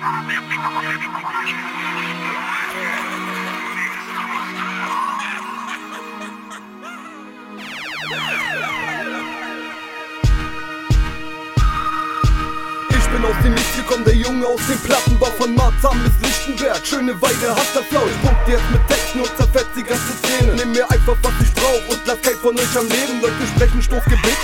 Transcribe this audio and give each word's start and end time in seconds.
Ich 0.00 0.06
bin 0.06 0.12
aus 13.24 13.36
dem 13.44 13.52
Nichts 13.52 13.76
gekommen, 13.76 14.04
der 14.06 14.14
Junge 14.14 14.46
aus 14.46 14.66
dem 14.66 14.78
Plattenbau 14.78 15.26
von 15.26 15.54
Marzahn 15.54 16.02
bis 16.02 16.12
Lichtenberg. 16.26 16.86
Schöne 16.86 17.20
Weide, 17.20 17.54
Hasserflau, 17.54 18.06
ich 18.06 18.22
pump 18.22 18.38
jetzt 18.48 18.70
mit 18.72 18.80
Techno, 18.88 19.26
zerfetzt 19.36 19.76
die 19.76 19.82
ganze 19.82 20.14
Szene. 20.24 20.54
Nimm 20.54 20.72
mir 20.72 20.90
einfach, 20.90 21.18
was 21.20 21.32
ich 21.42 21.52
brauch 21.52 21.88
und 21.90 22.00
lass 22.06 22.22
kein 22.22 22.36
von 22.36 22.58
euch 22.58 22.78
am 22.78 22.88
Leben. 22.88 23.20
Leute 23.20 23.46
sprechen 23.54 23.82
Stoßgebet 23.82 24.39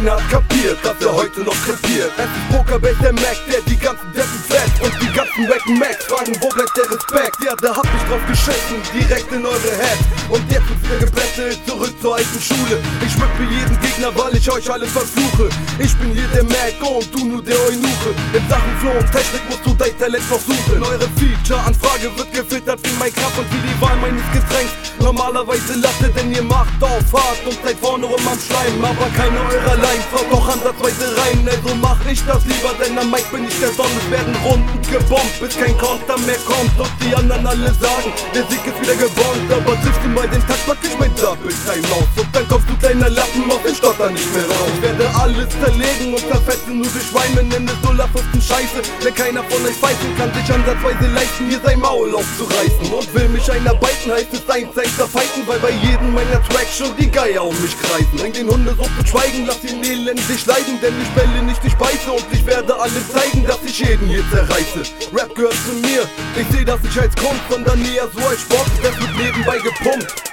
keiner 0.00 0.16
hat 0.16 0.30
kapiert, 0.30 0.78
dass 0.82 0.96
er 1.00 1.12
heute 1.12 1.40
noch 1.40 1.56
krepiert. 1.64 2.12
Es 2.16 2.24
ist 2.24 2.56
Pokerbase 2.56 2.96
der 3.02 3.12
Mac, 3.12 3.36
der 3.50 3.60
die 3.62 3.76
ganzen 3.76 4.12
Deppen 4.12 4.40
fett 4.48 4.72
und 4.82 4.92
die 5.00 5.12
ganzen 5.12 5.48
Wacken 5.48 5.78
Macs 5.78 6.04
fragen, 6.06 6.32
wo 6.40 6.48
bleibt 6.48 6.76
der 6.76 6.90
Respekt? 6.90 7.36
Ja, 7.44 7.54
da 7.60 7.76
hab 7.76 7.84
ich 7.84 8.02
drauf 8.08 8.20
geschissen, 8.26 8.80
direkt 8.94 9.30
in 9.32 9.44
eure 9.44 9.72
Head. 9.76 10.00
Und 10.30 10.42
jetzt 10.50 10.64
ist 10.72 10.82
wieder 10.84 10.98
gebettelt, 11.04 11.58
zurück 11.66 11.92
zur 12.00 12.16
alten 12.16 12.40
Schule. 12.40 12.80
Ich 13.04 13.12
schmücke 13.12 13.44
jeden 13.50 13.78
Gegner, 13.80 14.10
weil 14.16 14.36
ich 14.36 14.50
euch 14.50 14.70
alle 14.70 14.86
verfluche. 14.86 15.48
Ich 15.78 15.94
bin 15.96 16.12
hier 16.12 16.28
der 16.34 16.44
Mac 16.44 16.80
und 16.80 17.12
du 17.12 17.26
nur 17.26 17.42
der 17.42 17.58
Eunuche. 17.68 18.10
In 18.32 18.48
Sachen 18.48 18.72
Flow 18.80 18.96
und 18.96 19.10
Technik 19.12 19.44
musst 19.50 19.66
du 19.66 19.74
dein 19.74 19.96
Talent 19.98 20.30
noch 20.30 20.40
suchen. 20.40 20.82
Eure 20.82 21.08
Feature-Anfrage 21.20 22.08
wird 22.16 22.32
gefiltert 22.32 22.80
wie 22.84 22.96
mein 22.98 23.12
Kraft 23.12 23.38
und 23.38 23.48
wie 23.52 23.60
die 23.60 23.76
Wahl 23.80 23.96
meines 24.00 24.24
Getränks. 24.32 24.72
Normalerweise 24.98 25.74
lasse, 25.80 26.08
denn 26.14 26.32
ihr 26.32 26.42
macht 26.80 26.92
auf 26.92 27.12
hart 27.12 27.46
und 27.46 27.58
seid 27.64 27.78
vorne 27.78 28.06
rum 28.06 28.20
am 28.26 28.38
Schleim. 28.38 28.84
Aber 28.84 29.08
keine 29.16 29.38
eurer 29.38 29.76
Lines 29.76 30.08
haut 30.12 30.26
doch 30.30 30.48
ansatzweise 30.48 31.16
rein. 31.16 31.48
Also 31.48 31.74
mach 31.80 32.00
ich 32.06 32.24
das 32.24 32.44
lieber, 32.44 32.72
denn 32.80 32.98
am 32.98 33.10
Mike 33.10 33.28
bin 33.32 33.44
ich 33.46 33.58
der 33.60 33.72
Sonne. 33.72 33.90
Es 34.04 34.10
werden 34.10 34.34
Runden 34.44 34.80
gebombt, 34.90 35.40
bis 35.40 35.56
kein 35.56 35.76
Konter 35.78 36.18
mehr 36.26 36.40
kommt. 36.46 36.72
Und 36.78 36.90
die 37.00 37.14
anderen 37.14 37.46
alle 37.46 37.72
sagen, 37.74 38.12
der 38.34 38.44
Sieg 38.48 38.64
ist 38.64 38.80
wieder 38.80 38.96
gewonnen. 38.96 39.46
Aber 39.50 39.74
triffst 39.82 40.02
du 40.02 40.08
mal 40.08 40.28
den 40.28 40.40
Takt, 40.46 40.66
pack 40.66 40.78
ich 40.82 40.96
mein 40.98 41.14
Double 41.16 41.52
Time 41.66 41.86
aus. 41.92 42.08
Und 42.16 42.30
dann 42.34 42.48
kommst 42.48 42.68
du 42.68 42.76
kleiner 42.76 43.10
Lappen 43.10 43.50
auf 43.50 43.62
den 43.62 43.74
Stotter 43.74 44.10
nicht 44.10 44.30
mehr 44.34 44.44
raus. 44.44 44.72
Ich 44.74 44.82
werde 44.82 45.06
alles 45.20 45.48
zerlegen 45.60 46.14
und 46.14 46.24
zerfetzen, 46.28 46.80
nur 46.80 46.88
durch 46.88 47.06
Schweine, 47.10 47.42
nenne 47.44 47.72
Dollarfürsten 47.82 48.40
Scheiße. 48.40 48.80
Denn 49.04 49.14
keiner 49.14 49.44
von 49.44 49.60
euch 49.66 49.76
pfeifen 49.76 50.16
kann 50.16 50.32
sich 50.32 50.48
ansatzweise 50.48 51.06
leisten, 51.12 51.48
hier 51.48 51.60
sein 51.64 51.80
Maul 51.80 52.14
aufzureißen. 52.14 52.88
Und 52.92 53.06
will 53.14 53.28
mich 53.28 53.50
einer 53.50 53.74
beiten, 53.74 54.12
heißt 54.12 54.32
es 54.32 54.48
eins, 54.48 54.76
eins 54.76 54.96
zerfeiten, 54.96 55.44
weil 55.46 55.58
bei 55.58 55.70
jedem 55.70 56.14
meiner 56.14 56.40
Tracks 56.48 56.69
schon 56.76 56.96
die 56.96 57.10
Geier 57.10 57.44
um 57.44 57.60
mich 57.60 57.76
kreisen. 57.80 58.16
Bring 58.16 58.32
den 58.32 58.48
Hunde 58.48 58.74
so 58.76 58.84
zu 58.84 59.06
schweigen, 59.06 59.46
lass 59.46 59.62
ihn 59.64 59.82
elendig 59.82 60.46
leiden, 60.46 60.80
denn 60.80 60.94
ich 61.00 61.08
bälle 61.10 61.42
nicht, 61.42 61.60
ich 61.64 61.74
beiße 61.74 62.10
und 62.10 62.24
ich 62.30 62.44
werde 62.46 62.74
allen 62.78 63.04
zeigen, 63.12 63.44
dass 63.46 63.58
ich 63.64 63.78
jeden 63.80 64.08
hier 64.08 64.24
zerreiße. 64.30 64.82
Rap 65.12 65.34
gehört 65.34 65.54
zu 65.66 65.72
mir, 65.86 66.02
ich 66.36 66.46
seh 66.56 66.64
das 66.64 66.80
nicht 66.82 66.98
als 66.98 67.14
Kunst, 67.16 67.42
sondern 67.50 67.80
eher 67.84 68.08
so 68.14 68.26
als 68.26 68.40
Sport, 68.40 68.70
das 68.82 68.98
wird 69.00 69.16
nebenbei 69.16 69.58
gepumpt. 69.58 70.30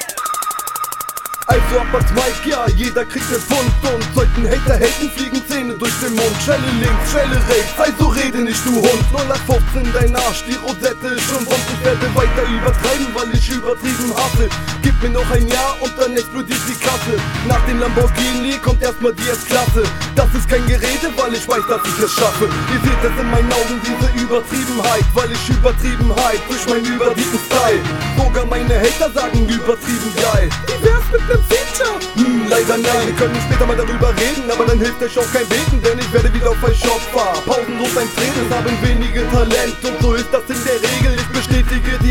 Also 1.48 1.80
ab 1.80 1.88
als 1.94 2.12
Mike, 2.12 2.50
ja, 2.50 2.68
jeder 2.76 3.06
kriegt 3.06 3.32
den 3.32 3.40
Pfund 3.40 3.72
Und 3.82 4.04
sollten 4.14 4.44
Hater 4.44 4.76
haten, 4.76 5.10
fliegen 5.16 5.42
Zähne 5.48 5.74
durch 5.76 5.94
den 6.04 6.14
Mund 6.14 6.36
Schelle 6.44 6.68
links, 6.82 7.12
Schelle 7.12 7.40
rechts, 7.48 7.80
also 7.80 8.10
rede 8.10 8.40
nicht 8.40 8.60
du 8.66 8.76
Hund 8.76 9.04
0815 9.16 9.94
dein 9.94 10.16
Arsch, 10.18 10.44
die 10.44 10.60
Rosette 10.60 11.08
ist 11.08 11.24
schon 11.24 11.48
rund 11.48 11.66
Ich 11.72 11.86
werde 11.86 12.16
weiter 12.16 12.44
übertreiben, 12.52 13.07
weil 13.28 13.38
ich 13.38 13.50
übertrieben 13.50 14.14
hasse. 14.16 14.50
Gib 14.82 15.02
mir 15.02 15.10
noch 15.10 15.30
ein 15.32 15.48
Jahr 15.48 15.76
und 15.82 15.94
dann 16.00 16.16
explodiert 16.16 16.60
die 16.68 16.76
Kasse. 16.76 17.16
Nach 17.48 17.64
dem 17.66 17.80
Lamborghini 17.80 18.58
kommt 18.64 18.82
erstmal 18.82 19.14
die 19.14 19.28
S-Klasse. 19.30 19.84
Das 20.16 20.28
ist 20.34 20.48
kein 20.48 20.66
Gerede, 20.66 21.12
weil 21.16 21.34
ich 21.34 21.48
weiß, 21.48 21.64
dass 21.68 21.82
ich 21.86 22.04
es 22.04 22.12
schaffe. 22.14 22.46
Ihr 22.46 22.80
seht 22.80 23.02
es 23.04 23.20
in 23.20 23.30
meinen 23.32 23.52
Augen, 23.52 23.82
diese 23.84 24.08
Übertriebenheit 24.24 25.06
Weil 25.14 25.32
ich 25.32 25.50
Übertriebenheit 25.50 26.40
durch 26.48 26.66
meinen 26.68 26.86
übertrieben 26.86 27.40
Style. 27.46 27.82
Sogar 28.18 28.46
meine 28.46 28.76
Hater 28.80 29.12
sagen 29.12 29.48
übertrieben 29.48 30.12
geil. 30.16 30.50
Wie 30.68 30.86
wär's 30.86 31.08
mit 31.12 31.24
nem 31.28 31.44
Feature? 31.50 32.00
Hm, 32.16 32.48
leider 32.50 32.78
nein, 32.78 33.08
wir 33.08 33.16
können 33.16 33.38
später 33.48 33.66
mal 33.66 33.78
darüber 33.78 34.10
reden 34.16 34.50
Aber 34.52 34.66
dann 34.66 34.80
hilft 34.80 35.02
euch 35.02 35.18
auch 35.20 35.32
kein 35.34 35.48
Beten, 35.48 35.82
denn 35.82 36.00
ich 36.00 36.12
werde 36.14 36.34
wieder 36.34 36.52
auf 36.52 36.64
euch 36.64 36.80
Shop 36.80 37.02
fahren. 37.14 37.42
Pausenlos 37.46 37.98
ein 37.98 38.10
Training, 38.16 38.48
haben 38.52 38.76
wenige 38.82 39.28
Talent 39.32 39.76
Und 39.84 40.02
so 40.02 40.14
ist 40.14 40.30
das 40.32 40.44
in 40.50 40.64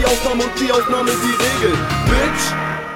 Ausnahme 0.07 0.45
und 0.45 0.61
die 0.61 0.71
Ausnahme 0.71 1.11
die 1.11 1.67
Regel 1.67 1.77
Bitch 2.07 2.96